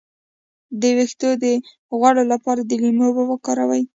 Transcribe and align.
د 0.81 0.83
ویښتو 0.97 1.29
د 1.43 1.45
غوړ 1.99 2.15
لپاره 2.33 2.61
د 2.65 2.71
لیمو 2.81 3.05
اوبه 3.07 3.23
وکاروئ 3.27 3.83